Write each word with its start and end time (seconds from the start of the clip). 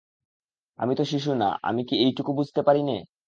আমি 0.79 0.93
তো 0.95 1.03
শিশু 1.11 1.31
না, 1.35 1.49
আমি 1.63 1.81
কি 1.83 1.95
এইটুকু 1.97 2.31
বুঝতে 2.39 2.61
পারি 2.63 2.81
নে? 2.83 2.97